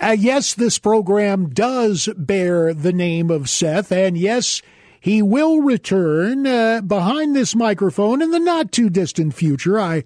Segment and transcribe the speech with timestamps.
[0.00, 4.60] Uh, yes, this program does bear the name of Seth, and yes,
[5.00, 9.78] he will return uh, behind this microphone in the not too distant future.
[9.78, 10.04] I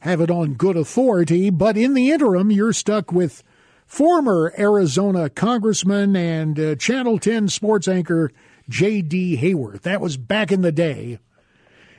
[0.00, 3.42] have it on good authority, but in the interim, you're stuck with
[3.84, 8.30] former Arizona Congressman and uh, Channel 10 sports anchor
[8.68, 9.38] J.D.
[9.38, 9.82] Hayworth.
[9.82, 11.18] That was back in the day.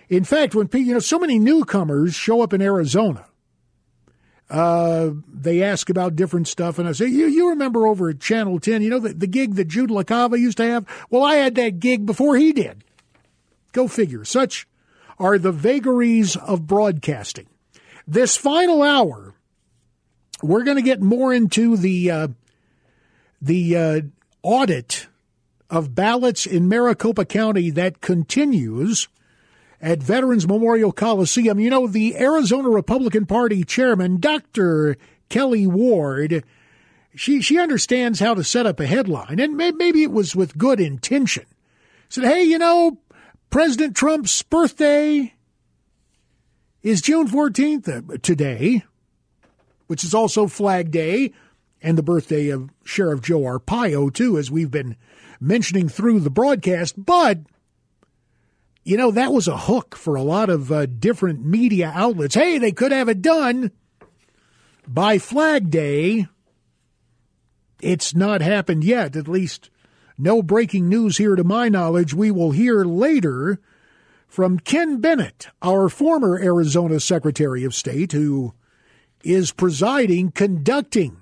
[0.10, 3.26] In fact, when you know so many newcomers show up in Arizona,
[4.50, 8.60] uh, they ask about different stuff, and I say, "You you remember over at Channel
[8.60, 8.82] Ten?
[8.82, 10.86] You know the the gig that Jude LaCava used to have?
[11.10, 12.84] Well, I had that gig before he did.
[13.74, 14.24] Go figure.
[14.24, 14.68] Such
[15.20, 17.48] are the vagaries of broadcasting.
[18.08, 19.34] This final hour,
[20.42, 22.28] we're going to get more into the uh,
[23.42, 24.02] the uh,
[24.44, 25.08] audit
[25.70, 29.10] of ballots in Maricopa County that continues
[29.82, 31.60] at Veterans Memorial Coliseum.
[31.60, 34.98] You know, the Arizona Republican Party chairman, Dr.
[35.30, 36.44] Kelli Ward,
[37.16, 40.80] she, she understands how to set up a headline, and maybe it was with good
[40.80, 41.46] intention.
[42.10, 43.00] Said, hey, you know,
[43.50, 45.34] President Trump's birthday
[46.84, 48.84] is June 14th uh, today,
[49.88, 51.34] which is also Flag Day
[51.82, 54.96] and the birthday of Sheriff Joe Arpaio, too, as we've been
[55.40, 57.04] mentioning through the broadcast.
[57.04, 57.40] But
[58.88, 62.36] you know, that was a hook for a lot of uh, different media outlets.
[62.36, 63.72] Hey, they could have it done
[64.88, 66.28] by Flag Day.
[67.82, 69.70] It's not happened yet, at least
[70.18, 72.14] no breaking news here to my knowledge.
[72.14, 73.60] We will hear later
[74.26, 78.54] from Ken Bennett, our former Arizona Secretary of State, who
[79.22, 81.18] is presiding, conducting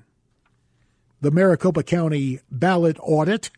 [1.19, 3.49] the Maricopa County ballot audit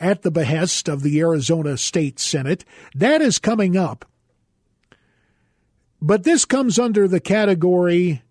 [0.00, 2.64] at the behest of the Arizona State Senate.
[2.94, 4.04] That is coming up.
[6.00, 8.22] But this comes under the category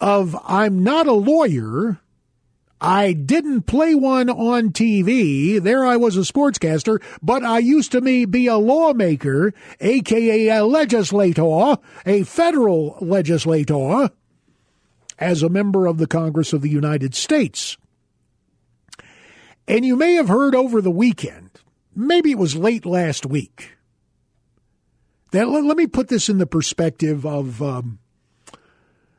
[0.00, 2.00] of I'm not a lawyer.
[2.80, 5.62] I didn't play one on TV.
[5.62, 10.64] There I was a sportscaster, but I used to me be a lawmaker, aka a
[10.64, 14.10] legislator, a federal legislator,
[15.18, 17.76] as a member of the Congress of the United States.
[19.66, 21.50] And you may have heard over the weekend,
[21.94, 23.76] maybe it was late last week,
[25.30, 27.98] that let, let me put this in the perspective of, um,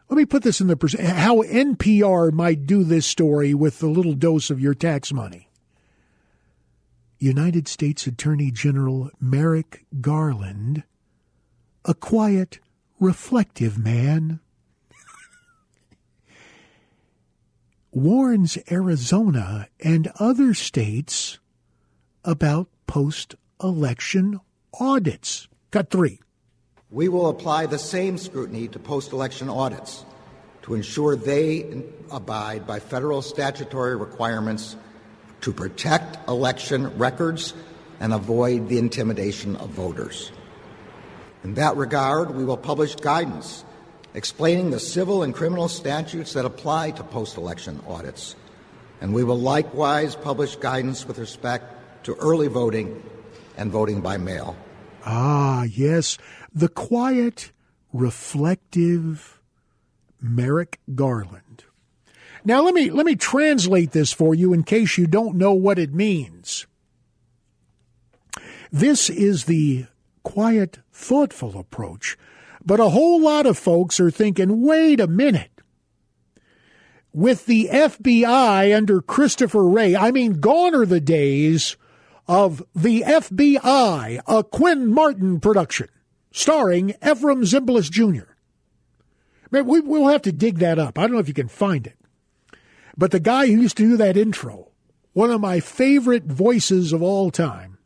[0.10, 3.88] let me put this in the pers- how NPR might do this story with a
[3.88, 5.50] little dose of your tax money.
[7.20, 10.84] United States Attorney General Merrick Garland,
[11.86, 12.60] a quiet,
[13.00, 14.42] reflective man
[17.94, 21.40] warns Arizona and other states
[22.24, 24.40] about post election
[24.80, 25.48] audits.
[25.72, 26.20] Cut three.
[26.90, 30.06] We will apply the same scrutiny to post election audits
[30.64, 34.76] to ensure they abide by federal statutory requirements
[35.42, 37.54] to protect election records
[38.00, 40.32] and avoid the intimidation of voters.
[41.44, 43.66] In that regard, we will publish guidance
[44.14, 48.36] explaining the civil and criminal statutes that apply to post election audits.
[49.02, 53.02] And we will likewise publish guidance with respect to early voting
[53.58, 54.56] and voting by mail.
[55.06, 56.18] Ah, yes,
[56.54, 57.52] the quiet,
[57.92, 59.42] reflective
[60.22, 61.66] Merrick Garland.
[62.46, 65.80] Now let me let me translate this for you in case you don't know what
[65.80, 66.68] it means.
[68.72, 69.86] This is the
[70.24, 72.18] quiet, thoughtful approach
[72.66, 75.50] but a whole lot of folks are thinking, wait a minute.
[77.14, 81.78] With the FBI under Christopher Wray, I mean, gone are the days
[82.28, 85.90] of the FBI, a Quinn Martin production,
[86.32, 88.34] starring Efrem Zimbalist Jr.
[89.52, 90.98] Man, we, we'll have to dig that up.
[90.98, 91.98] I don't know if you can find it.
[92.98, 94.72] But the guy who used to do that intro,
[95.14, 97.78] one of my favorite voices of all time,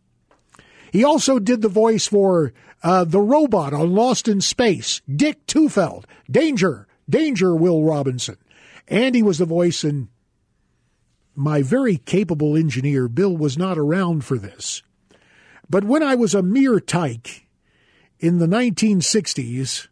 [0.92, 2.54] he also did the voice for
[2.84, 8.38] uh, the robot on Lost in Space, Dick Tufeld, Danger, Danger, Will Robinson.
[8.88, 10.10] And he was the voice in
[11.36, 14.82] my very capable engineer, Bill, was not around for this.
[15.70, 17.48] But when I was a mere tyke
[18.20, 19.88] in the 1960s,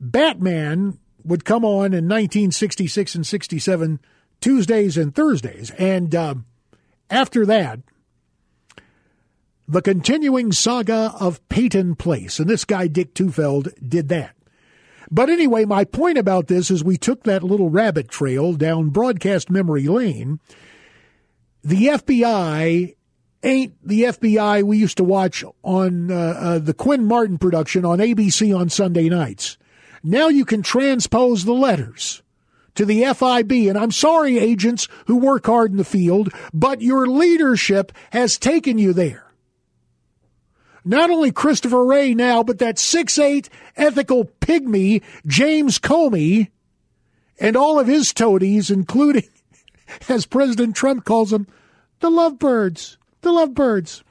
[0.00, 4.00] Batman would come on in 1966 and 67,
[4.40, 5.70] Tuesdays and Thursdays.
[5.72, 6.34] And uh,
[7.10, 7.80] after that,
[9.70, 12.40] the continuing saga of Peyton Place.
[12.40, 14.34] And this guy, Dick Tufeld, did that.
[15.12, 19.48] But anyway, my point about this is we took that little rabbit trail down broadcast
[19.48, 20.40] memory lane.
[21.62, 22.96] The FBI
[23.42, 27.98] ain't the FBI we used to watch on uh, uh, the Quinn Martin production on
[27.98, 29.56] ABC on Sunday nights.
[30.02, 32.22] Now you can transpose the letters
[32.74, 33.68] to the FIB.
[33.68, 38.76] And I'm sorry, agents who work hard in the field, but your leadership has taken
[38.76, 39.29] you there.
[40.84, 46.48] Not only Christopher Wray now, but that six-eight ethical pygmy, James Comey,
[47.38, 49.28] and all of his toadies, including,
[50.08, 51.46] as President Trump calls them,
[52.00, 52.96] the lovebirds.
[53.22, 54.02] The lovebirds.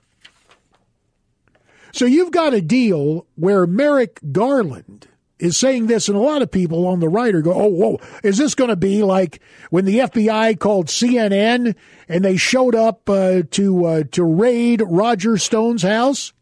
[1.91, 5.07] So you've got a deal where Merrick Garland
[5.39, 7.99] is saying this, and a lot of people on the right are go, "Oh, whoa,
[8.23, 11.75] is this going to be like when the FBI called CNN
[12.07, 16.33] and they showed up uh, to uh, to raid Roger Stone's house?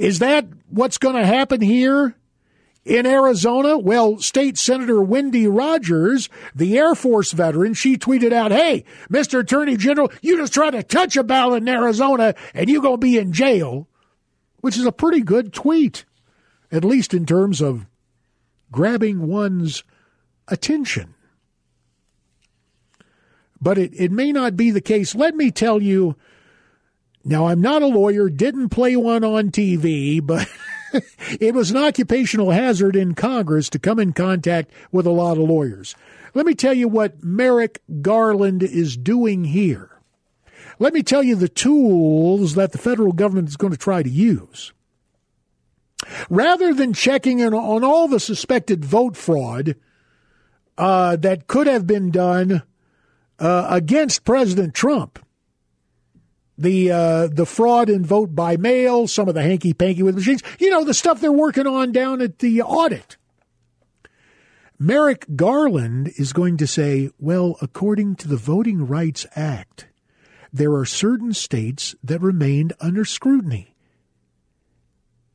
[0.00, 2.16] Is that what's going to happen here?"
[2.82, 8.84] In Arizona, well, State Senator Wendy Rogers, the Air Force veteran, she tweeted out, Hey,
[9.10, 9.40] Mr.
[9.40, 13.06] Attorney General, you just tried to touch a ballot in Arizona and you're going to
[13.06, 13.86] be in jail,
[14.62, 16.06] which is a pretty good tweet,
[16.72, 17.86] at least in terms of
[18.72, 19.84] grabbing one's
[20.48, 21.14] attention.
[23.60, 25.14] But it, it may not be the case.
[25.14, 26.16] Let me tell you
[27.24, 30.48] now, I'm not a lawyer, didn't play one on TV, but
[31.40, 35.48] it was an occupational hazard in Congress to come in contact with a lot of
[35.48, 35.94] lawyers.
[36.32, 39.90] Let me tell you what Merrick Garland is doing here.
[40.78, 44.08] Let me tell you the tools that the federal government is going to try to
[44.08, 44.72] use.
[46.30, 49.76] Rather than checking in on all the suspected vote fraud
[50.78, 52.62] uh, that could have been done
[53.38, 55.18] uh, against President Trump,
[56.60, 60.42] the uh, the fraud in vote by mail, some of the hanky panky with machines,
[60.58, 63.16] you know, the stuff they're working on down at the audit.
[64.78, 69.86] Merrick Garland is going to say, well, according to the Voting Rights Act,
[70.52, 73.74] there are certain states that remained under scrutiny.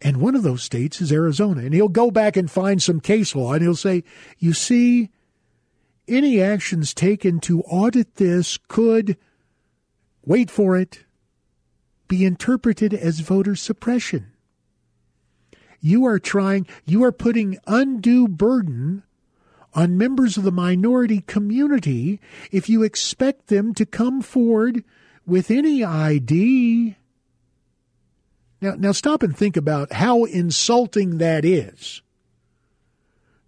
[0.01, 1.62] And one of those states is Arizona.
[1.62, 4.04] And he'll go back and find some case law and he'll say,
[4.39, 5.10] you see,
[6.07, 9.18] any actions taken to audit this could,
[10.24, 11.04] wait for it,
[12.07, 14.31] be interpreted as voter suppression.
[15.79, 19.03] You are trying, you are putting undue burden
[19.73, 22.19] on members of the minority community
[22.51, 24.83] if you expect them to come forward
[25.25, 26.95] with any ID
[28.61, 32.01] now, now stop and think about how insulting that is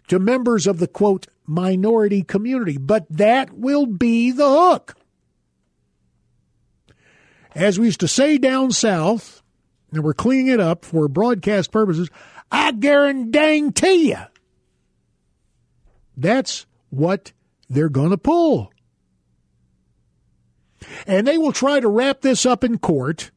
[0.07, 4.95] to members of the quote minority community, but that will be the hook.
[7.57, 9.42] As we used to say down south,
[9.92, 12.07] and we're cleaning it up for broadcast purposes,
[12.51, 14.19] I guarantee you
[16.15, 17.31] that's what
[17.68, 18.71] they're going to pull.
[21.07, 23.31] And they will try to wrap this up in court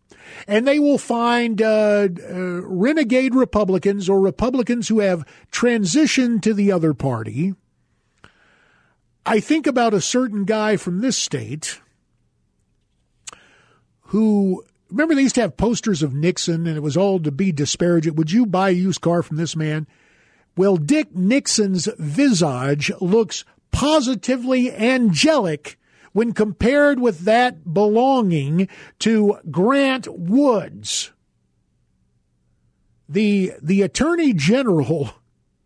[0.47, 6.71] and they will find uh, uh, renegade Republicans or Republicans who have transitioned to the
[6.71, 7.55] other party.
[9.25, 11.81] I think about a certain guy from this state
[14.11, 17.53] who remember they used to have posters of Nixon and it was all to be
[17.53, 18.17] disparaging.
[18.17, 19.87] Would you buy a used car from this man?
[20.57, 25.79] Well, Dick Nixon's visage looks positively angelic
[26.13, 31.13] when compared with that belonging to Grant Woods.
[33.09, 35.11] The, the Attorney General,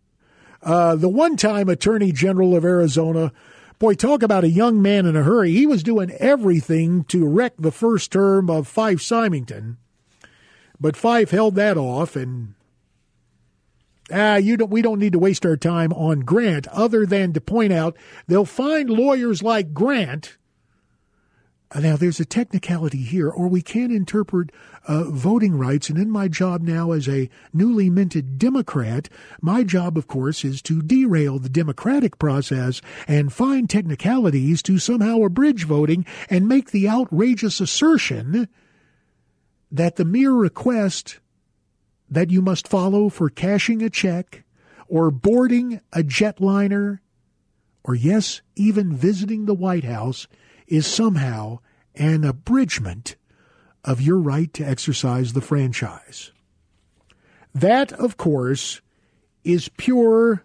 [0.62, 3.32] uh, the one time Attorney General of Arizona,
[3.78, 5.52] boy, talk about a young man in a hurry.
[5.52, 9.78] He was doing everything to wreck the first term of Fife Symington.
[10.81, 12.54] But Fife held that off, and
[14.12, 17.40] ah, you don't, we don't need to waste our time on Grant other than to
[17.40, 20.37] point out they'll find lawyers like Grant.
[21.75, 24.50] Now, there's a technicality here, or we can interpret
[24.87, 25.88] uh, voting rights.
[25.88, 29.09] And in my job now as a newly minted Democrat,
[29.40, 35.23] my job, of course, is to derail the democratic process and find technicalities to somehow
[35.23, 38.49] abridge voting and make the outrageous assertion
[39.73, 41.19] that the mere request
[42.09, 44.45] that you must follow for cashing a check
[44.87, 47.00] or boarding a jetliner
[47.83, 50.26] or, yes, even visiting the White House
[50.66, 51.59] is somehow
[51.94, 53.16] an abridgment
[53.84, 56.32] of your right to exercise the franchise.
[57.54, 58.80] That, of course,
[59.44, 60.42] is pure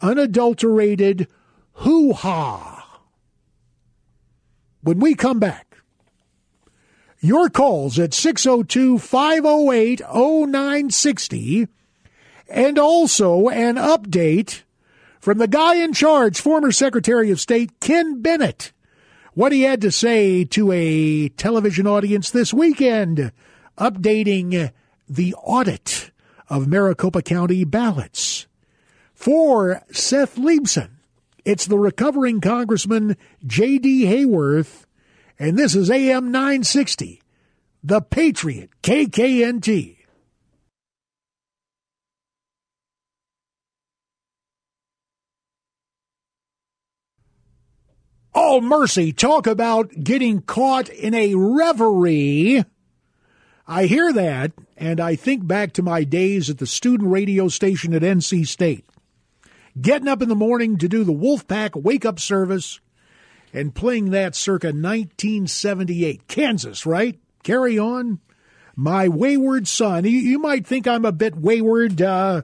[0.00, 1.28] unadulterated
[1.72, 3.00] hoo ha.
[4.82, 5.78] When we come back,
[7.18, 11.68] your calls at 602 508 0960
[12.48, 14.62] and also an update
[15.18, 18.70] from the guy in charge, former Secretary of State Ken Bennett,
[19.36, 23.30] what he had to say to a television audience this weekend,
[23.76, 24.72] updating
[25.06, 26.10] the audit
[26.48, 28.46] of Maricopa County ballots.
[29.12, 30.88] For Seth Leibsohn,
[31.44, 34.06] it's the recovering Congressman J.D.
[34.06, 34.86] Hayworth,
[35.38, 37.20] and this is AM 960,
[37.84, 39.95] The Patriot, KKNT.
[48.38, 49.14] Oh, mercy.
[49.14, 52.66] Talk about getting caught in a reverie.
[53.66, 57.94] I hear that, and I think back to my days at the student radio station
[57.94, 58.84] at NC State.
[59.80, 62.78] Getting up in the morning to do the Wolfpack wake up service
[63.54, 66.28] and playing that circa 1978.
[66.28, 67.18] Kansas, right?
[67.42, 68.20] Carry on.
[68.74, 70.04] My wayward son.
[70.04, 72.42] You, you might think I'm a bit wayward, uh,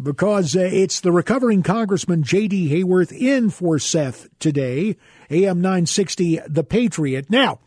[0.00, 2.70] because uh, it's the recovering Congressman J.D.
[2.70, 4.96] Hayworth in for Seth today,
[5.30, 7.30] AM 960, The Patriot.
[7.30, 7.60] Now,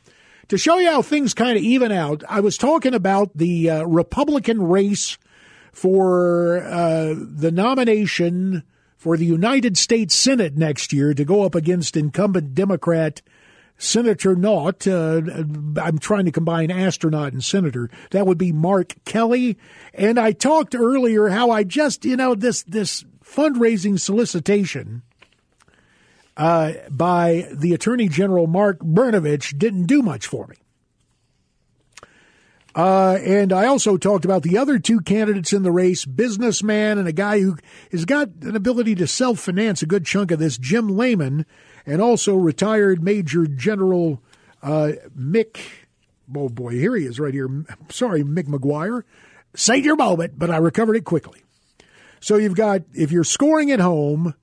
[0.50, 3.84] to show you how things kind of even out, I was talking about the uh,
[3.84, 5.18] Republican race
[5.72, 8.64] for uh, the nomination
[8.96, 13.22] for the United States Senate next year to go up against incumbent Democrat
[13.78, 15.22] Senator Not, uh,
[15.82, 17.90] I'm trying to combine astronaut and senator.
[18.12, 19.58] That would be Mark Kelly.
[19.94, 25.04] And I talked earlier how I just, you know, this, this fundraising solicitation
[26.38, 30.56] uh, by the Attorney General Mark Brnovich didn't do much for me.
[32.78, 37.08] Uh, and I also talked about the other two candidates in the race, businessman and
[37.08, 37.58] a guy who
[37.92, 41.48] has got an ability to self finance a good chunk of this, Jim Lamon,
[41.88, 44.22] and also retired Major General
[44.62, 45.58] uh, Mick.
[46.36, 47.50] Oh boy, here he is right here.
[47.90, 49.04] Sorry, Mick McGuire.
[49.56, 51.42] Say your moment, but I recovered it quickly.
[52.20, 54.36] So you've got, if you're scoring at home,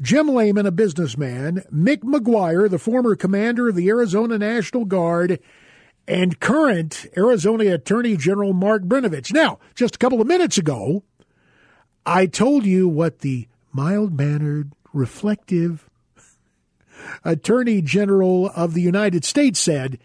[0.00, 5.40] Jim Lamon, a businessman, Mick McGuire, the former commander of the Arizona National Guard,
[6.06, 9.32] and current Arizona Attorney General Mark Brnovich.
[9.32, 11.02] Now, just a couple of minutes ago,
[12.04, 15.88] I told you what the mild mannered, reflective,
[17.24, 19.98] Attorney General of the United States said.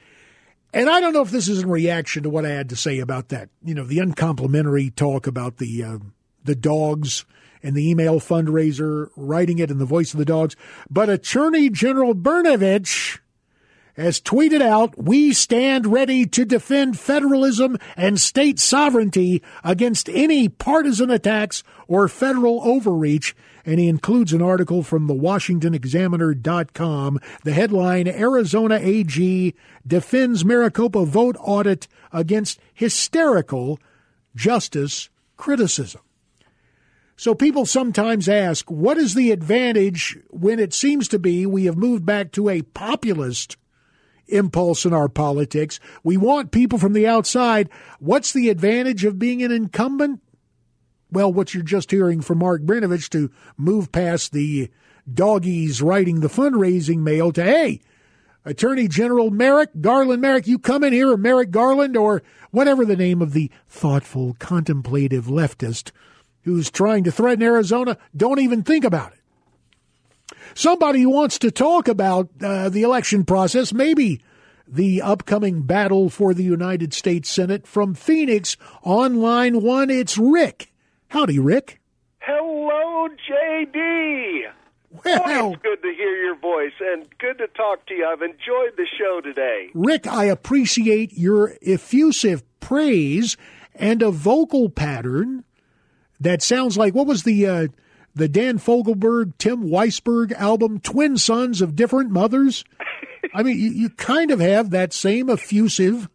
[0.73, 2.99] And I don't know if this is in reaction to what I had to say
[2.99, 5.97] about that, you know, the uncomplimentary talk about the uh,
[6.43, 7.25] the dogs
[7.63, 10.55] and the email fundraiser, writing it in the voice of the dogs.
[10.89, 13.19] But Attorney General Brnovich
[14.01, 21.09] has tweeted out, We stand ready to defend federalism and state sovereignty against any partisan
[21.09, 27.19] attacks or federal overreach and he includes an article from the WashingtonExaminer.com.
[27.43, 29.53] The headline Arizona AG
[29.85, 33.77] defends Maricopa vote audit against hysterical
[34.35, 36.01] justice criticism.
[37.15, 41.77] So people sometimes ask, what is the advantage when it seems to be we have
[41.77, 43.57] moved back to a populist
[44.31, 45.79] impulse in our politics?
[46.03, 47.69] We want people from the outside.
[47.99, 50.21] What's the advantage of being an incumbent?
[51.11, 54.69] well, what you're just hearing from Mark Brnovich to move past the
[55.11, 57.81] doggies writing the fundraising mail to, hey,
[58.45, 62.95] Attorney General Merrick, Garland Merrick, you come in here, or Merrick Garland, or whatever the
[62.95, 65.91] name of the thoughtful, contemplative leftist
[66.43, 69.20] who's trying to threaten Arizona, don't even think about it.
[70.53, 74.21] Somebody who wants to talk about uh, the election process, maybe
[74.67, 80.71] the upcoming battle for the United States Senate from Phoenix on line one, it's Rick.
[81.09, 81.81] Howdy, Rick.
[82.19, 84.43] Hello, JD.
[85.03, 88.05] Well, Boy, it's good to hear your voice and good to talk to you.
[88.05, 89.69] I've enjoyed the show today.
[89.73, 93.37] Rick, I appreciate your effusive praise
[93.73, 95.45] and a vocal pattern
[96.19, 97.67] that sounds like what was the uh,
[98.13, 102.63] the Dan Fogelberg, Tim Weisberg album, Twin Sons of Different Mothers?
[103.33, 106.09] I mean, you, you kind of have that same effusive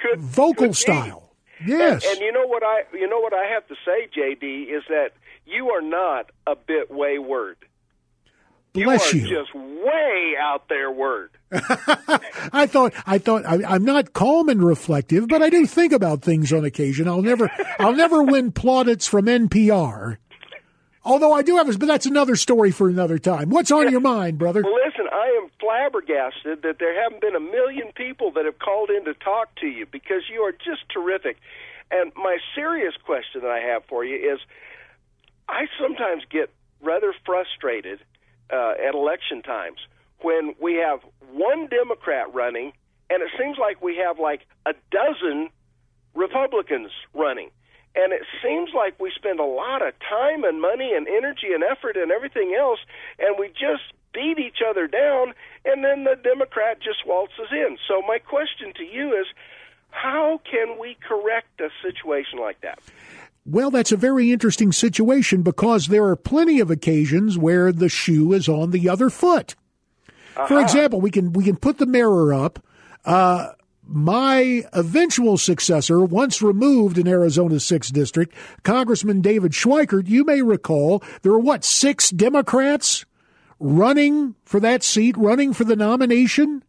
[0.00, 1.34] Could, vocal could style.
[1.66, 2.04] Yes.
[2.04, 4.82] And, and you know what I you know what I have to say, JD, is
[4.88, 5.10] that
[5.46, 7.56] you are not a bit wayward.
[8.72, 9.20] Bless you.
[9.20, 9.28] you.
[9.28, 11.30] just way out there word.
[11.52, 16.22] I thought I thought I, am not calm and reflective, but I do think about
[16.22, 17.06] things on occasion.
[17.06, 20.16] I'll never I'll never win plaudits from NPR.
[21.04, 23.50] Although I do have, a, but that's another story for another time.
[23.50, 24.62] What's on your mind, brother?
[24.62, 28.90] Well, listen, I am flabbergasted that there haven't been a million people that have called
[28.90, 31.36] in to talk to you because you are just terrific.
[31.90, 34.40] And my serious question that I have for you is
[35.48, 36.50] I sometimes get
[36.82, 38.00] rather frustrated
[38.50, 39.78] uh, at election times
[40.20, 41.00] when we have
[41.32, 42.72] one Democrat running,
[43.10, 45.50] and it seems like we have like a dozen
[46.14, 47.50] Republicans running.
[47.96, 51.62] And it seems like we spend a lot of time and money and energy and
[51.62, 52.80] effort and everything else,
[53.18, 55.34] and we just beat each other down,
[55.64, 57.78] and then the Democrat just waltzes in.
[57.86, 59.26] So, my question to you is
[59.90, 62.78] how can we correct a situation like that?
[63.46, 68.32] Well, that's a very interesting situation because there are plenty of occasions where the shoe
[68.32, 69.54] is on the other foot.
[70.36, 70.46] Uh-huh.
[70.46, 72.64] For example, we can we can put the mirror up.
[73.04, 73.50] Uh,
[73.86, 81.02] my eventual successor, once removed in Arizona's 6th District, Congressman David Schweikert, you may recall
[81.22, 83.04] there were what, six Democrats
[83.60, 86.62] running for that seat, running for the nomination?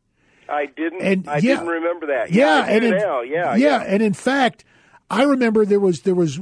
[0.49, 1.01] I didn't.
[1.01, 2.31] And I yeah, didn't remember that.
[2.31, 2.93] Yeah, yeah and in.
[2.93, 4.63] Yeah, yeah, yeah, and in fact,
[5.09, 6.39] I remember there was there was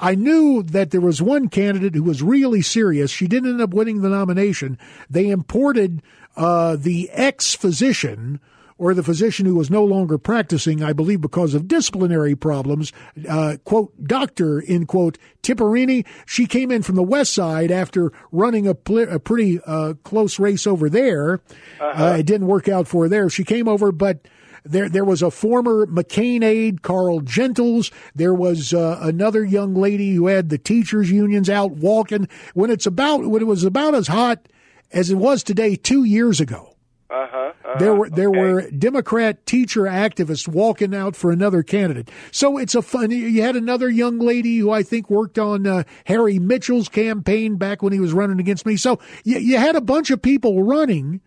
[0.00, 3.10] I knew that there was one candidate who was really serious.
[3.10, 4.78] She didn't end up winning the nomination.
[5.08, 6.02] They imported
[6.36, 8.40] uh, the ex physician
[8.80, 12.94] or the physician who was no longer practicing, I believe because of disciplinary problems,
[13.28, 16.06] uh, quote, doctor, in quote, Tipirneni.
[16.24, 20.38] She came in from the west side after running a, pl- a pretty uh, close
[20.38, 21.40] race over there.
[21.78, 22.04] Uh-huh.
[22.04, 23.28] Uh, it didn't work out for her there.
[23.28, 24.26] She came over, but
[24.64, 27.90] there there was a former McCain aide, Karl Gentles.
[28.14, 32.86] There was uh, another young lady who had the teachers unions out walking when it's
[32.86, 34.48] about when it was about as hot
[34.90, 36.76] as it was today two years ago.
[37.10, 37.39] Uh-huh, uh-huh,
[37.78, 38.38] there were there okay.
[38.38, 42.10] were Democrat teacher activists walking out for another candidate.
[42.32, 43.10] So it's a fun.
[43.10, 47.82] You had another young lady who I think worked on uh, Harry Mitchell's campaign back
[47.82, 48.76] when he was running against me.
[48.76, 51.20] So you, you had a bunch of people running.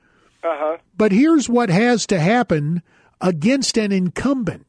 [0.44, 0.78] Uh-huh.
[0.98, 2.82] But here's what has to happen
[3.22, 4.66] against an incumbent.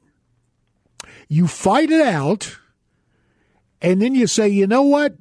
[1.29, 2.59] You fight it out,
[3.83, 5.17] and then you say, you know what?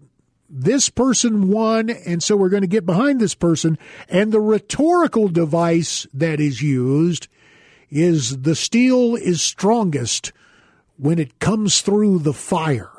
[0.55, 3.77] This person won, and so we're going to get behind this person.
[4.07, 7.27] And the rhetorical device that is used
[7.89, 10.31] is the steel is strongest
[10.97, 12.89] when it comes through the fire.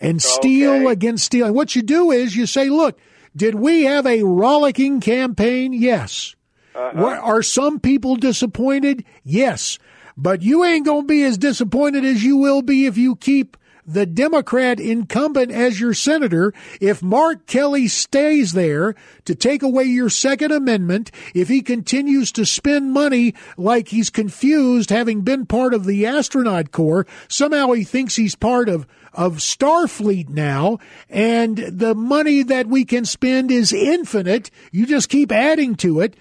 [0.00, 0.92] And steel okay.
[0.92, 1.46] against steel.
[1.46, 2.98] And what you do is you say, look,
[3.36, 5.72] did we have a rollicking campaign?
[5.72, 6.34] Yes.
[6.74, 7.20] Uh-huh.
[7.22, 9.04] Are some people disappointed?
[9.24, 9.78] Yes.
[10.16, 13.56] But you ain't going to be as disappointed as you will be if you keep
[13.86, 20.10] the Democrat incumbent as your senator, if Mark Kelly stays there to take away your
[20.10, 25.84] Second Amendment, if he continues to spend money like he's confused having been part of
[25.84, 30.78] the astronaut corps, somehow he thinks he's part of of Starfleet now,
[31.10, 34.50] and the money that we can spend is infinite.
[34.70, 36.16] You just keep adding to it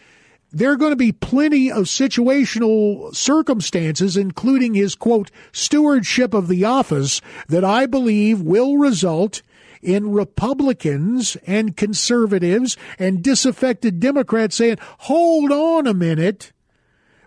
[0.52, 6.66] there are going to be plenty of situational circumstances, including his quote, stewardship of the
[6.66, 9.42] office, that I believe will result
[9.82, 16.52] in Republicans and conservatives and disaffected Democrats saying, hold on a minute.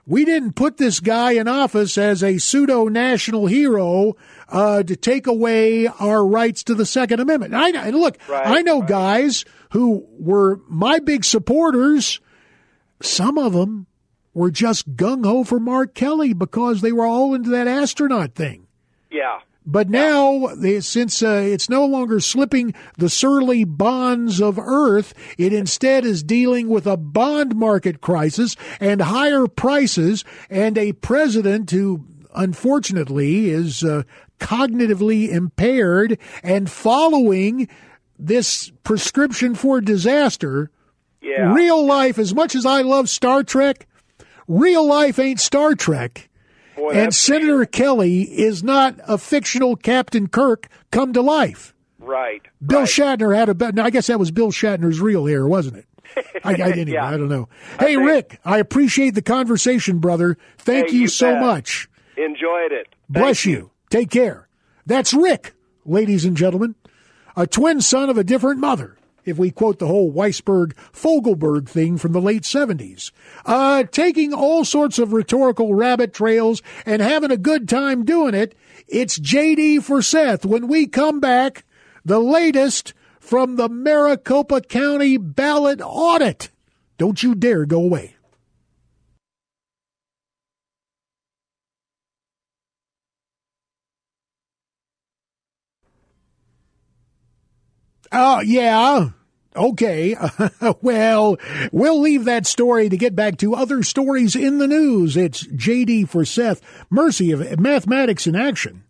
[0.07, 4.17] We didn't put this guy in office as a pseudo national hero
[4.51, 7.55] uh, to take away our rights to the Second Amendment.
[7.55, 8.89] I, and look, right, I know right.
[8.89, 12.21] guys who were my big supporters
[13.07, 13.87] some of them
[14.33, 18.67] were just gung ho for Mark Kelly because they were all into that astronaut thing.
[19.11, 19.41] Yeah.
[19.67, 20.49] But now,
[20.81, 26.69] since uh, it's no longer slipping the surly bonds of Earth, it instead is dealing
[26.69, 34.03] with a bond market crisis and higher prices and a president who, unfortunately, is uh,
[34.39, 37.67] cognitively impaired and following
[38.19, 40.71] this prescription for disaster
[41.25, 41.53] yeah.
[41.55, 43.87] Real life, as much as I love Star Trek,
[44.47, 46.29] real life ain't Star Trek.
[46.77, 47.67] Boy, and Senator true.
[47.67, 51.73] Kelly is not a fictional Captain Kirk come to life.
[51.99, 52.43] Right.
[52.65, 52.89] Bill right.
[52.89, 53.73] Shatner had a.
[53.73, 55.87] Now, I guess that was Bill Shatner's real hair, wasn't it?
[56.45, 56.89] I, I didn't.
[56.89, 57.07] yeah.
[57.07, 57.49] I don't know.
[57.79, 60.37] Hey, I think, Rick, I appreciate the conversation, brother.
[60.59, 61.41] Thank hey, you, you so bet.
[61.41, 61.89] much.
[62.17, 62.89] Enjoyed it.
[63.09, 63.53] Bless you.
[63.53, 63.71] you.
[63.91, 64.49] Take care.
[64.87, 66.75] That's Rick, ladies and gentlemen,
[67.37, 71.99] a twin son of a different mother if we quote the whole Weisberg Fogelberg thing
[71.99, 73.11] from the late 70s.
[73.45, 78.55] Uh, taking all sorts of rhetorical rabbit trails and having a good time doing it.
[78.89, 80.45] It's JD for Seth.
[80.45, 81.65] When we come back,
[82.05, 86.51] the latest from the Maricopa County ballot audit.
[86.99, 88.17] Don't you dare go away.
[98.17, 99.09] Oh, yeah.
[99.57, 100.17] Okay.
[100.81, 101.37] well,
[101.73, 105.17] we'll leave that story to get back to other stories in the news.
[105.17, 106.61] It's JD for Seth.
[106.91, 108.85] Mercy of mathematics in action.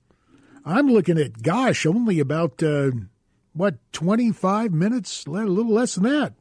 [0.67, 2.91] I'm looking at, gosh, only about, uh,
[3.55, 6.35] what, 25 minutes, a little less than that.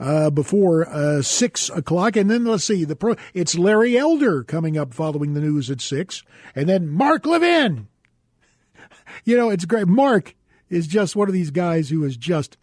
[0.00, 3.14] Uh, before uh, six o'clock, and then let's see the pro.
[3.34, 6.22] It's Larry Elder coming up following the news at six,
[6.54, 7.86] and then Mark Levin.
[9.24, 9.88] You know, it's great.
[9.88, 10.36] Mark
[10.70, 12.56] is just one of these guys who is just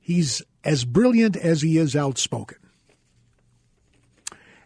[0.00, 2.58] he's as brilliant as he is outspoken.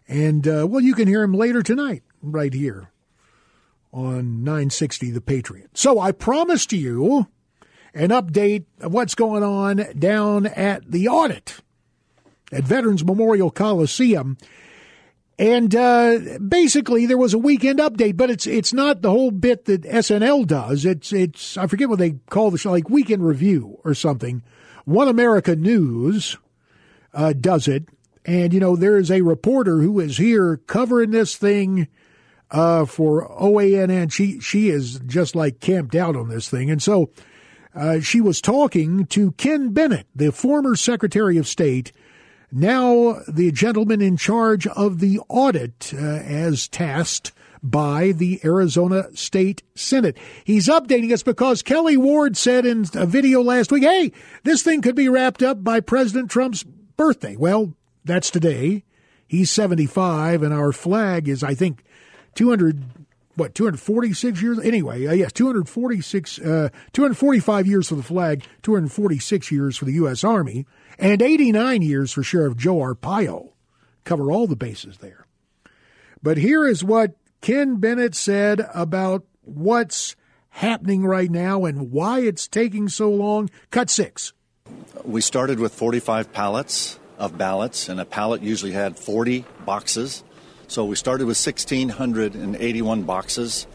[0.07, 2.91] And uh, well, you can hear him later tonight, right here
[3.91, 5.69] on 960 The Patriot.
[5.73, 7.27] So I promised you
[7.93, 11.61] an update of what's going on down at the audit
[12.51, 14.37] at Veterans Memorial Coliseum.
[15.37, 19.65] And uh, basically, there was a weekend update, but it's it's not the whole bit
[19.65, 20.85] that SNL does.
[20.85, 24.43] It's it's I forget what they call the show, like Weekend Review or something.
[24.85, 26.37] One America News
[27.13, 27.89] uh, does it,
[28.25, 31.89] and you know there is a reporter who is here covering this thing
[32.51, 34.13] uh, for OANN.
[34.13, 37.09] She she is just like camped out on this thing, and so
[37.75, 41.91] uh, she was talking to Ken Bennett, the former Secretary of State,
[42.51, 47.31] now the gentleman in charge of the audit, uh, as tasked
[47.61, 50.17] by the Arizona State Senate.
[50.43, 54.11] He's updating us because Kelli Ward said in a video last week, hey,
[54.43, 57.35] this thing could be wrapped up by President Trump's birthday.
[57.35, 58.83] Well, that's today.
[59.27, 61.83] He's 75, and our flag is, I think,
[62.35, 63.04] 200
[63.35, 64.59] what 246 years?
[64.59, 70.23] Anyway uh, yes 246 uh, 245 years for the flag 246 years for the US
[70.23, 70.65] Army
[70.97, 73.51] and 89 years for Sheriff Joe Arpaio
[74.03, 75.25] cover all the bases there.
[76.21, 80.15] But here is what Ken Bennett said about what's
[80.49, 83.49] happening right now and why it's taking so long.
[83.71, 84.33] Cut 6
[85.03, 90.23] we started with 45 pallets of ballots and a pallet usually had 40 boxes
[90.67, 93.67] so we started with 1,681 boxes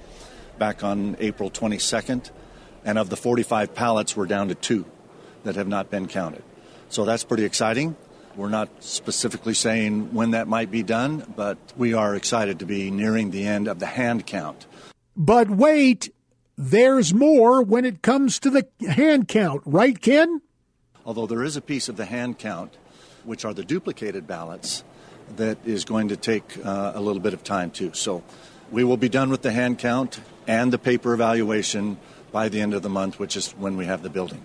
[0.59, 2.31] back on April 22nd,
[2.85, 4.85] and of the 45 pallets, we're down to two
[5.45, 6.43] that have not been counted.
[6.89, 7.97] So that's pretty exciting.
[8.37, 12.91] We're not specifically saying when that might be done, but we are excited to be
[12.91, 14.67] nearing the end of the hand count.
[15.17, 16.13] But wait,
[16.57, 20.43] there's more when it comes to the hand count, right, Ken?
[21.05, 22.77] Although there is a piece of the hand count,
[23.25, 24.85] which are the duplicated ballots,
[25.37, 27.93] that is going to take uh, a little bit of time too.
[27.95, 28.23] So
[28.71, 31.99] we will be done with the hand count and the paper evaluation
[32.33, 34.45] by the end of the month, which is when we have the building.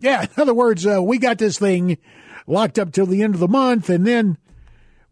[0.00, 1.98] Yeah, in other words, uh, we got this thing
[2.46, 4.36] locked up till the end of the month, and then,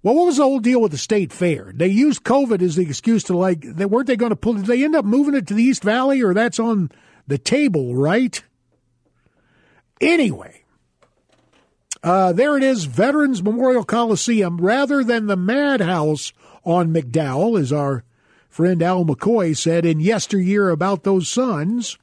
[0.02, 1.72] well, what was the whole deal with the state fair?
[1.74, 4.54] They used COVID as the excuse to like, they, weren't they going to pull?
[4.54, 6.90] Did they end up moving it to the East Valley, or that's on
[7.26, 8.42] the table, right?
[10.00, 10.61] Anyway,
[12.02, 16.32] uh, there it is, Veterans Memorial Coliseum, rather than the madhouse
[16.64, 18.04] on McDowell, as our
[18.48, 21.98] friend Al McCoy said in yesteryear about those Suns.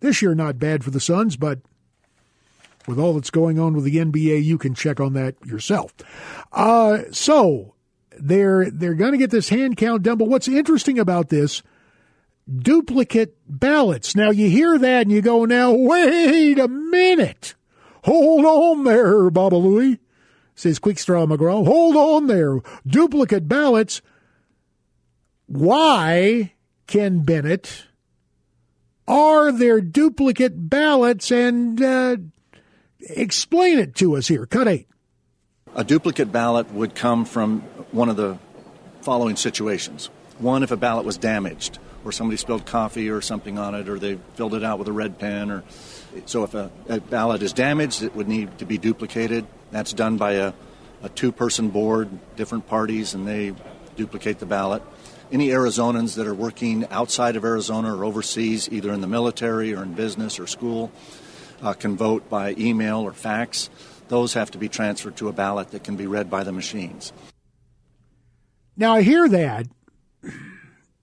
[0.00, 1.60] This year, not bad for the Suns, but
[2.86, 5.94] with all that's going on with the NBA, you can check on that yourself.
[6.52, 7.74] Uh, so
[8.18, 10.18] they're they're going to get this hand count done.
[10.18, 11.62] But what's interesting about this?
[12.52, 14.14] Duplicate ballots.
[14.14, 17.54] Now you hear that and you go, now wait a minute.
[18.04, 19.98] Hold on there, Baba Looey,
[20.54, 21.64] says Quick Draw McGraw.
[21.64, 22.60] Hold on there.
[22.86, 24.02] Duplicate ballots.
[25.46, 26.52] Why,
[26.86, 27.86] Ken Bennett,
[29.08, 31.30] are there duplicate ballots?
[31.30, 32.16] And uh,
[33.00, 34.44] explain it to us here.
[34.44, 34.88] Cut eight.
[35.74, 38.38] A duplicate ballot would come from one of the
[39.00, 40.10] following situations.
[40.38, 43.98] One, if a ballot was damaged, or somebody spilled coffee or something on it, or
[43.98, 45.64] they filled it out with a red pen, or
[46.26, 49.46] so if a, a, ballot is damaged, it would need to be duplicated.
[49.70, 50.52] That's done by a,
[51.02, 53.54] a two person board, different parties, and they
[53.96, 54.82] duplicate the ballot.
[55.32, 59.82] Any Arizonans that are working outside of Arizona or overseas, either in the military or
[59.82, 60.92] in business or school,
[61.62, 63.70] uh, can vote by email or fax.
[64.08, 67.12] Those have to be transferred to a ballot that can be read by the machines.
[68.76, 69.66] Now, I hear that,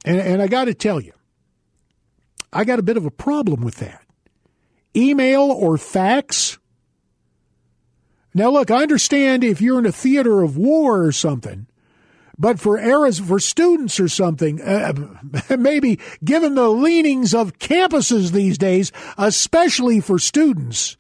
[0.06, 1.14] and, and I got to tell you,
[2.54, 4.04] I got a bit of a problem with that
[4.96, 6.58] email or fax.
[8.34, 11.68] Now, look, I understand if you're in a theater of war or something,
[12.38, 14.94] but for eras, for students or something, uh,
[15.58, 20.98] maybe given the leanings of campuses these days, especially for students,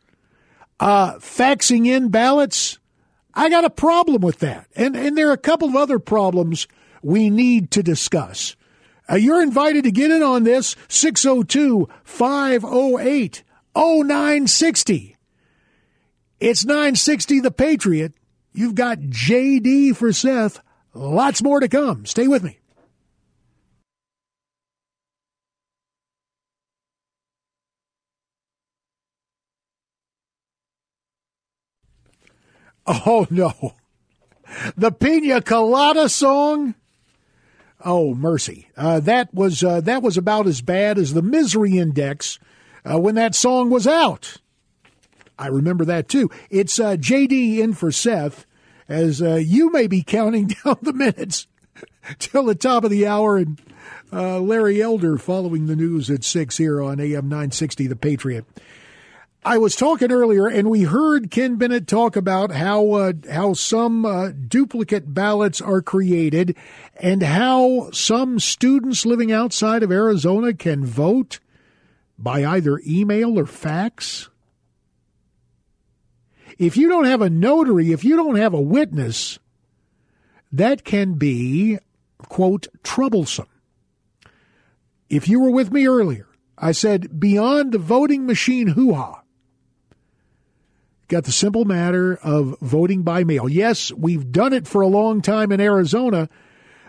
[0.79, 2.79] uh, faxing in ballots,
[3.33, 4.67] I got a problem with that.
[4.75, 6.67] And, and there are a couple of other problems
[7.01, 8.55] we need to discuss.
[9.09, 13.43] Uh, you're invited to get in on this 602 508
[13.75, 15.17] 0960.
[16.39, 18.13] It's 960 The Patriot.
[18.53, 20.59] You've got JD for Seth.
[20.93, 22.05] Lots more to come.
[22.05, 22.57] Stay with me.
[32.85, 33.75] Oh no.
[34.75, 36.75] The Pina Colada song?
[37.83, 38.69] Oh mercy!
[38.77, 42.39] Uh, that was uh, that was about as bad as the Misery Index
[42.89, 44.37] uh, when that song was out.
[45.37, 46.29] I remember that too.
[46.49, 48.45] It's uh, JD in for Seth,
[48.87, 51.47] as uh, you may be counting down the minutes
[52.19, 53.59] till the top of the hour, and
[54.13, 58.45] uh, Larry Elder following the news at six here on AM nine sixty The Patriot.
[59.43, 64.05] I was talking earlier, and we heard Ken Bennett talk about how uh, how some
[64.05, 66.55] uh, duplicate ballots are created,
[66.97, 71.39] and how some students living outside of Arizona can vote
[72.19, 74.29] by either email or fax.
[76.59, 79.39] If you don't have a notary, if you don't have a witness,
[80.51, 81.79] that can be
[82.29, 83.47] quote troublesome.
[85.09, 86.27] If you were with me earlier,
[86.59, 89.20] I said beyond the voting machine hoo ha
[91.11, 93.49] got the simple matter of voting by mail.
[93.49, 96.29] Yes, we've done it for a long time in Arizona,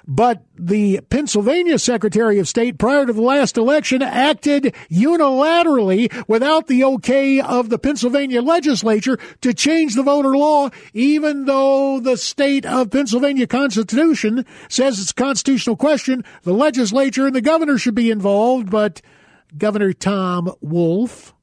[0.07, 6.85] but the Pennsylvania Secretary of State prior to the last election acted unilaterally without the
[6.85, 12.93] okay of the Pennsylvania legislature to change the voter law, even though the state of
[12.93, 16.25] Pennsylvania Constitution says it's a constitutional question.
[16.45, 19.03] The legislature and the governor should be involved, but
[19.59, 21.35] Governor Tom Wolf,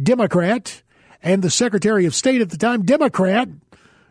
[0.00, 0.81] Democrat,
[1.22, 3.48] and the Secretary of State at the time, Democrat,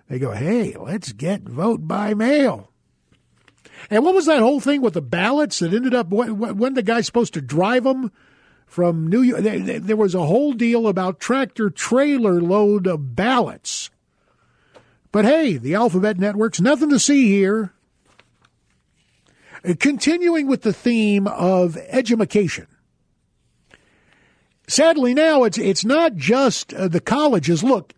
[0.08, 2.70] they go, hey, let's get vote by mail.
[3.90, 7.06] And what was that whole thing with the ballots that ended up when, the guy's
[7.06, 8.12] supposed to drive them
[8.66, 9.42] from New York?
[9.42, 13.90] There was a whole deal about tractor trailer load of ballots.
[15.12, 17.74] But hey, the Alphabet Network's nothing to see here.
[19.64, 22.68] Uh, continuing with the theme of education
[24.72, 27.64] sadly now it's it's not just uh, the colleges.
[27.64, 27.94] Look,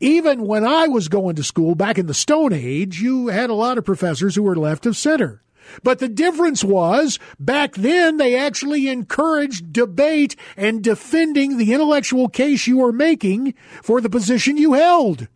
[0.00, 3.54] even when I was going to school back in the Stone Age, you had a
[3.54, 5.42] lot of professors who were left of center.
[5.82, 12.66] But the difference was back then they actually encouraged debate and defending the intellectual case
[12.66, 15.28] you were making for the position you held.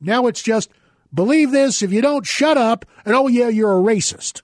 [0.00, 0.70] Now it's just
[1.12, 4.42] believe this, if you don't shut up, and oh yeah, you're a racist.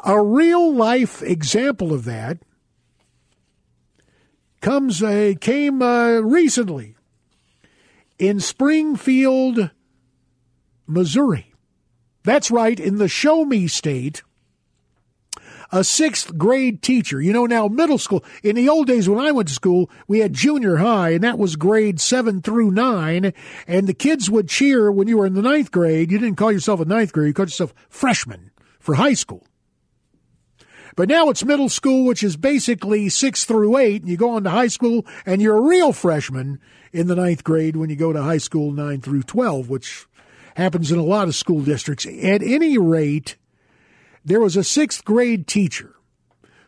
[0.00, 2.38] A real life example of that
[4.62, 6.94] comes uh, came uh, recently
[8.18, 9.70] in Springfield,
[10.86, 11.52] Missouri.
[12.24, 14.22] That's right, in the Show Me State.
[15.74, 18.22] A sixth grade teacher, you know, now middle school.
[18.42, 21.38] In the old days when I went to school, we had junior high, and that
[21.38, 23.32] was grade seven through nine.
[23.66, 26.12] And the kids would cheer when you were in the ninth grade.
[26.12, 29.46] You didn't call yourself a ninth grade, you called yourself freshman for high school.
[30.96, 34.44] But now it's middle school, which is basically six through eight, and you go on
[34.44, 36.60] to high school, and you're a real freshman
[36.92, 40.06] in the ninth grade when you go to high school nine through 12, which
[40.56, 42.06] happens in a lot of school districts.
[42.06, 43.36] At any rate,
[44.24, 45.94] there was a sixth grade teacher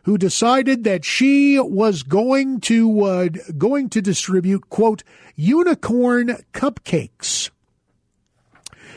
[0.03, 5.03] who decided that she was going to uh, going to distribute quote
[5.35, 7.49] unicorn cupcakes.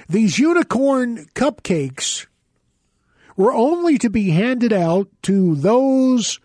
[0.08, 2.26] These unicorn cupcakes
[3.38, 6.40] were only to be handed out to those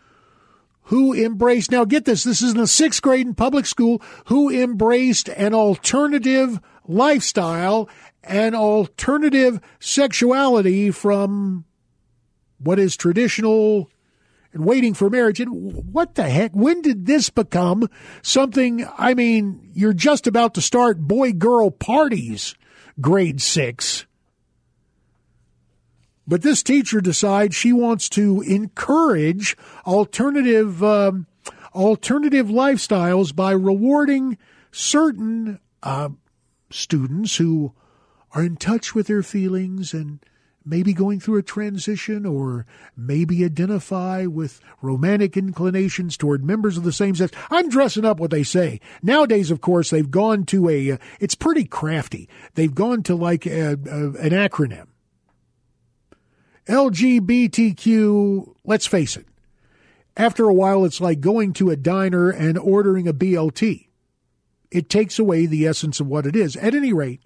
[0.84, 4.50] who embraced, now get this, this is in the sixth grade in public school, who
[4.50, 7.90] embraced an alternative lifestyle,
[8.24, 11.66] an alternative sexuality from
[12.60, 13.90] what is traditional
[14.54, 15.40] and waiting for marriage.
[15.40, 16.52] And what the heck?
[16.52, 17.90] When did this become
[18.22, 18.88] something?
[19.00, 22.54] I mean, you're just about to start boy girl parties,
[23.02, 24.06] grade six.
[26.28, 31.28] But this teacher decides she wants to encourage alternative um,
[31.76, 34.38] alternative lifestyles by rewarding
[34.72, 36.10] certain uh,
[36.70, 37.74] students who
[38.32, 40.20] are in touch with their feelings and
[40.66, 46.92] maybe going through a transition or maybe identify with romantic inclinations toward members of the
[46.92, 47.32] same sex.
[47.52, 48.80] I'm dressing up what they say.
[49.02, 52.30] Nowadays, of course, they've gone to a, uh, it's pretty crafty.
[52.56, 54.88] They've gone to like a, a, an acronym.
[56.68, 59.26] LGBTQ, let's face it,
[60.16, 63.88] after a while, it's like going to a diner and ordering a BLT.
[64.72, 66.56] It takes away the essence of what it is.
[66.56, 67.22] At any rate,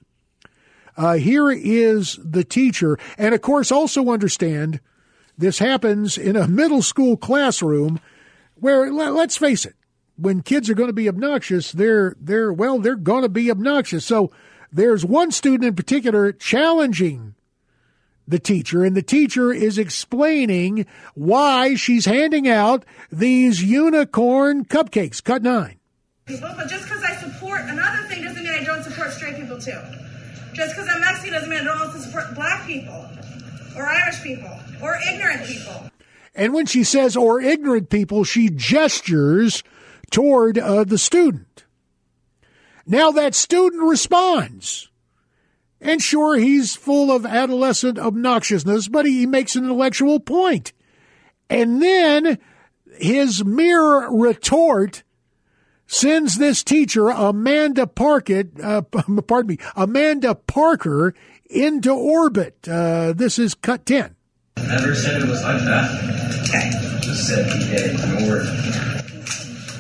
[0.96, 2.98] uh, here is the teacher.
[3.18, 4.80] And of course, also understand
[5.38, 8.00] this happens in a middle school classroom
[8.56, 9.76] where, let's face it,
[10.16, 14.04] when kids are going to be obnoxious, they're, they're, well, they're going to be obnoxious.
[14.04, 14.32] So
[14.72, 17.36] there's one student in particular challenging
[18.28, 20.86] the teacher, and the teacher is explaining
[21.16, 25.24] why she's handing out these unicorn cupcakes.
[25.24, 25.80] Cut nine.
[26.26, 29.80] but just because I support another thing doesn't mean I don't support straight people too.
[30.54, 33.06] Just because I'm Mexican doesn't mean I don't also support black people
[33.78, 35.90] or Irish people or ignorant people.
[36.36, 39.64] And when she says or ignorant people, she gestures
[40.12, 41.66] toward uh, the student.
[42.86, 44.90] Now that student responds.
[45.80, 50.74] And sure, he's full of adolescent obnoxiousness, but he makes an intellectual point.
[51.50, 52.40] And then
[52.98, 55.04] his mere retort
[55.86, 58.82] sends this teacher, Amanda Parkett, uh,
[59.22, 61.14] pardon me, Amanda Parker,
[61.50, 62.68] into orbit.
[62.68, 64.16] Uh, this is cut 10.
[64.58, 66.50] Never said it was like that.
[66.50, 67.00] Okay.
[67.02, 67.94] Just said he did.
[67.94, 68.48] Ignored.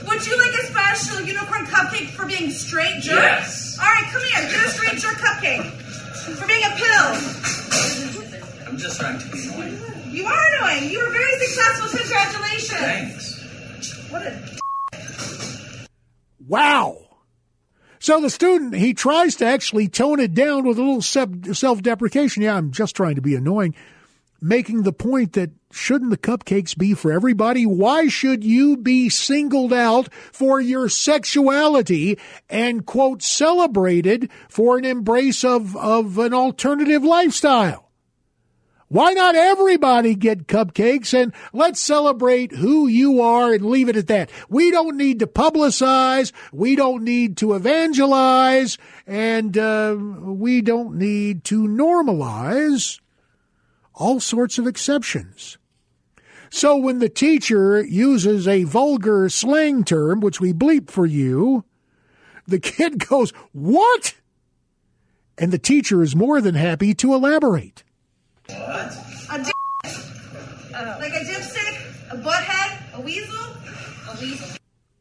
[0.08, 3.16] Would you like a special unicorn cupcake for being straight jerk?
[3.16, 3.78] Yes.
[3.82, 4.50] All right, come here.
[4.50, 5.87] Get a straight jerk cupcake
[6.36, 7.08] for being a pill.
[8.68, 9.80] I'm just trying to be annoying.
[10.12, 10.90] You are annoying.
[10.90, 12.00] You were very successful.
[12.00, 12.80] Congratulations.
[12.80, 14.12] Thanks.
[14.12, 14.58] What a
[16.48, 16.98] Wow.
[18.00, 22.44] So the student, he tries to actually tone it down with a little self deprecation.
[22.44, 23.76] Yeah, I'm just trying to be annoying,
[24.42, 27.66] making the point that shouldn't the cupcakes be for everybody?
[27.66, 32.18] Why should you be singled out for your sexuality
[32.50, 37.88] and, quote, celebrated for an embrace of, of an alternative lifestyle?
[38.90, 44.08] Why not everybody get cupcakes and let's celebrate who you are and leave it at
[44.08, 44.30] that?
[44.48, 46.32] We don't need to publicize.
[46.54, 53.02] We don't need to evangelize and uh, we don't need to normalize
[53.98, 55.58] all sorts of exceptions.
[56.50, 61.66] So when the teacher uses a vulgar slang term, which we bleep for you,
[62.48, 64.16] the kid goes, What?
[65.38, 67.84] And the teacher is more than happy to elaborate.
[68.48, 68.94] What?
[69.32, 69.52] A d-
[71.00, 74.48] like a dipstick, a butthead, a weasel, a weasel.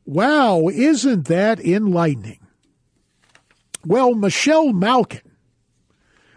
[0.04, 2.40] Wow, isn't that enlightening?
[3.84, 5.25] Well, Michelle Malkin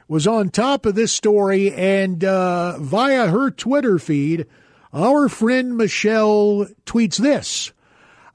[0.10, 4.48] was on top of this story, and uh, via her Twitter feed,
[4.91, 7.72] our friend Michelle tweets this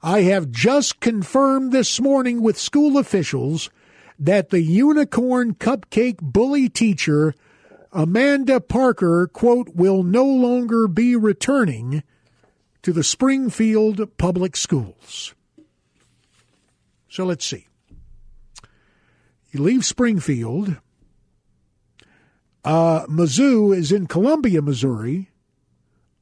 [0.01, 3.69] I have just confirmed this morning with school officials
[4.17, 7.35] that the unicorn cupcake bully teacher
[7.91, 12.03] Amanda Parker, quote, will no longer be returning
[12.83, 15.33] to the Springfield Public Schools.
[17.09, 17.67] So let's see.
[19.51, 20.77] You leave Springfield.
[22.65, 25.29] Uh, Mizzou is in Columbia, Missouri.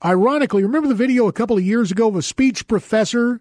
[0.03, 3.39] Ironically, remember the video a couple of years ago of a speech professor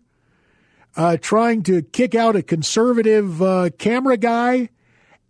[0.94, 4.68] uh, trying to kick out a conservative uh, camera guy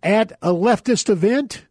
[0.03, 1.65] at a leftist event?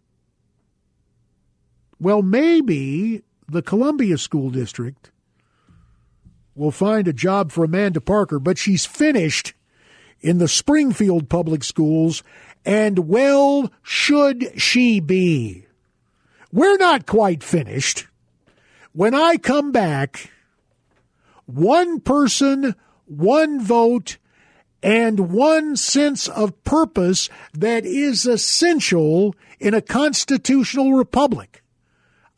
[2.00, 5.12] Well, maybe the Columbia School District
[6.56, 9.54] will find a job for Amanda Parker, but she's finished
[10.20, 12.24] in the Springfield Public Schools,
[12.64, 15.66] and well, should she be.
[16.52, 18.06] We're not quite finished.
[18.92, 20.30] When I come back,
[21.46, 22.74] one person,
[23.06, 24.18] one vote,
[24.82, 31.62] and one sense of purpose that is essential in a constitutional republic.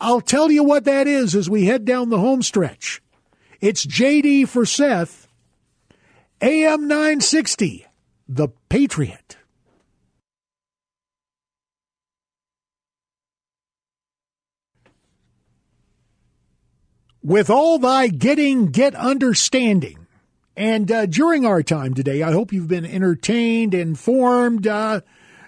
[0.00, 3.02] I'll tell you what that is as we head down the home stretch.
[3.60, 5.26] It's JD for Seth,
[6.40, 7.86] AM 960,
[8.28, 9.38] The Patriot.
[17.24, 20.06] With all thy getting, get understanding.
[20.58, 25.00] And uh, during our time today, I hope you've been entertained, informed, uh,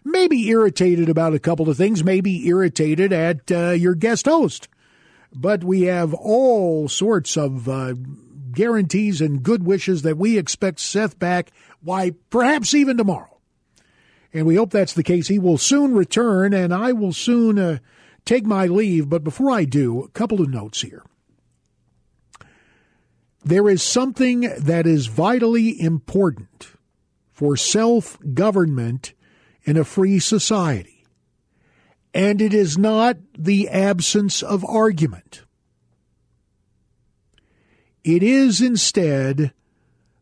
[0.02, 4.68] maybe irritated about a couple of things, maybe irritated at uh, your guest host.
[5.34, 7.92] But we have all sorts of uh,
[8.52, 13.38] guarantees and good wishes that we expect Seth back, why, perhaps even tomorrow.
[14.32, 15.28] And we hope that's the case.
[15.28, 17.78] He will soon return, and I will soon uh,
[18.24, 19.10] take my leave.
[19.10, 21.02] But before I do, a couple of notes here.
[23.46, 26.66] There is something that is vitally important
[27.30, 29.12] for self government
[29.62, 31.04] in a free society.
[32.12, 35.42] And it is not the absence of argument.
[38.02, 39.52] It is instead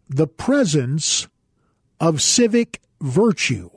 [0.07, 1.27] the presence
[1.99, 3.71] of civic virtue.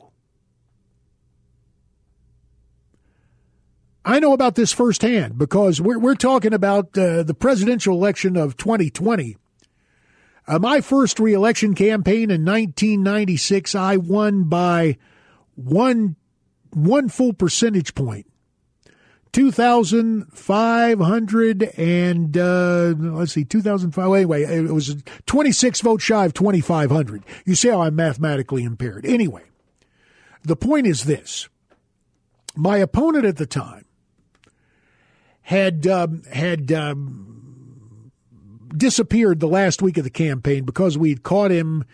[4.08, 8.56] I know about this firsthand because we're, we're talking about uh, the presidential election of
[8.56, 9.36] 2020.
[10.48, 14.98] Uh, my first reelection campaign in 1996, I won by
[15.56, 16.16] one
[16.72, 18.28] one full percentage point
[19.34, 24.14] 2,500 and, uh, let's see, 2,005.
[24.14, 24.96] Anyway, it was
[25.26, 27.26] 26 votes shy of 2,500.
[27.46, 29.06] You see how I'm mathematically impaired.
[29.06, 29.44] Anyway,
[30.44, 31.50] the point is this.
[32.56, 33.84] My opponent at the time
[35.48, 38.12] had, um, had, um,
[38.76, 41.86] disappeared the last week of the campaign because we'd caught him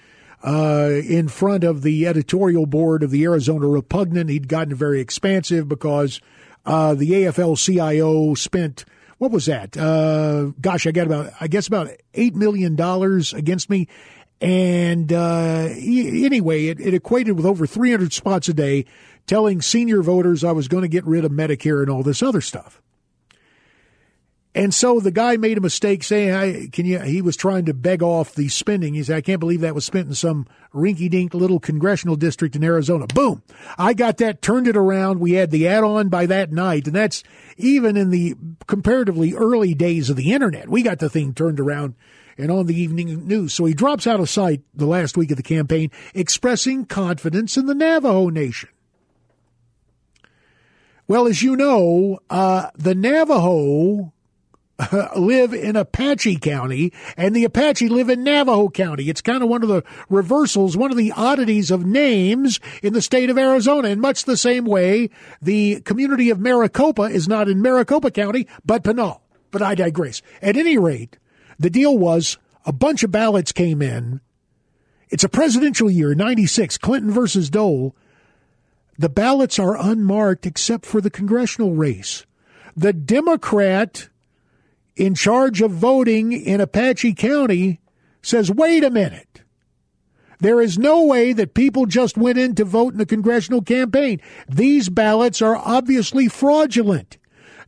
[0.44, 4.32] uh, in front of the editorial board of the Arizona Repugnant.
[4.32, 6.20] He'd gotten very expansive because
[6.66, 8.86] uh, the AFL CIO spent
[9.20, 9.78] what was that?
[9.78, 13.88] Uh, gosh, I got about I guess about eight million dollars against me.
[14.42, 18.86] And uh, anyway, it, it equated with over 300 spots a day,
[19.28, 22.42] telling senior voters I was going to get rid of Medicare and all this other
[22.42, 22.82] stuff.
[24.56, 27.74] And so the guy made a mistake saying, I, can you, he was trying to
[27.74, 28.94] beg off the spending.
[28.94, 32.56] He said, I can't believe that was spent in some rinky dink little congressional district
[32.56, 33.08] in Arizona.
[33.08, 33.42] Boom.
[33.80, 35.20] I got that, turned it around.
[35.20, 36.86] We had the add on by that night.
[36.86, 37.24] And that's
[37.58, 38.36] even in the
[38.68, 40.70] comparatively early days of the internet.
[40.70, 41.96] We got the thing turned around
[42.38, 43.56] and on the evening news.
[43.56, 47.66] So he drops out of sight the last week of the campaign, expressing confidence in
[47.66, 48.70] the Navajo Nation.
[51.08, 54.13] Well, as you know, uh, the Navajo
[55.16, 59.10] live in Apache County and the Apache live in Navajo County.
[59.10, 63.02] It's kind of one of the reversals, one of the oddities of names in the
[63.02, 63.90] state of Arizona.
[63.90, 65.10] In much the same way,
[65.42, 69.22] the community of Maricopa is not in Maricopa County, but Pinal.
[69.52, 70.22] But I digress.
[70.42, 71.18] At any rate,
[71.60, 74.22] the deal was a bunch of ballots came in.
[75.10, 77.96] It's a presidential year, 96, Clinton versus Dole.
[78.98, 82.26] The ballots are unmarked except for the congressional race.
[82.76, 84.10] The Democrat
[84.96, 87.80] in charge of voting in Apache County
[88.22, 89.42] says, wait a minute.
[90.40, 94.20] There is no way that people just went in to vote in the congressional campaign.
[94.50, 97.18] These ballots are obviously fraudulent.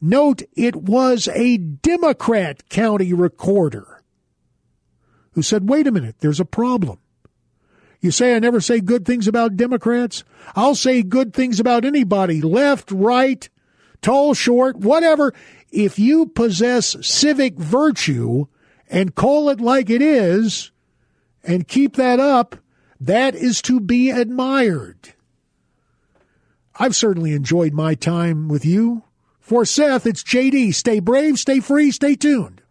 [0.01, 4.03] Note it was a Democrat county recorder
[5.31, 6.99] who said, wait a minute, there's a problem.
[8.01, 10.23] You say I never say good things about Democrats?
[10.55, 13.47] I'll say good things about anybody, left, right,
[14.01, 15.33] tall, short, whatever
[15.75, 18.45] if you possess civic virtue
[18.89, 20.71] and call it like it is
[21.43, 22.55] and keep that up,
[22.99, 25.13] that is to be admired.
[26.77, 29.03] I've certainly enjoyed my time with you.
[29.39, 30.73] For Seth, it's JD.
[30.73, 32.61] Stay brave, stay free, stay tuned.